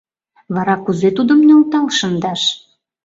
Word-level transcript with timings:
Вара 0.55 0.75
кузе 0.85 1.09
Тудым 1.17 1.39
нӧлтал 1.47 1.85
шындаш? 1.97 2.41